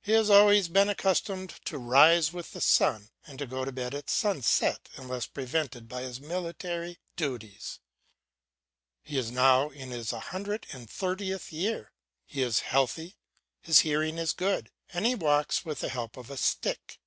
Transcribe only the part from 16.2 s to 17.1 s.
a stick.